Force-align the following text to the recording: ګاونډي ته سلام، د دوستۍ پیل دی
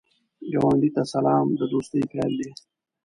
ګاونډي 0.51 0.89
ته 0.95 1.03
سلام، 1.13 1.47
د 1.59 1.61
دوستۍ 1.71 2.01
پیل 2.11 2.33
دی 2.39 2.49